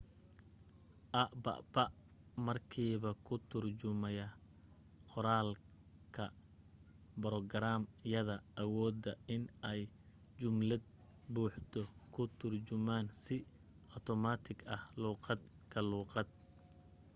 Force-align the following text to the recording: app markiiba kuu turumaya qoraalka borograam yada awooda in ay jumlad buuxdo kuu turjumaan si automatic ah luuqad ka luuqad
app 1.21 1.73
markiiba 2.45 3.09
kuu 3.25 3.39
turumaya 3.49 4.27
qoraalka 5.09 6.23
borograam 7.21 7.81
yada 8.13 8.35
awooda 8.63 9.11
in 9.35 9.43
ay 9.71 9.81
jumlad 10.39 10.83
buuxdo 11.33 11.81
kuu 12.13 12.27
turjumaan 12.39 13.05
si 13.23 13.35
automatic 13.95 14.57
ah 14.75 14.83
luuqad 15.01 15.39
ka 15.71 15.79
luuqad 15.91 16.27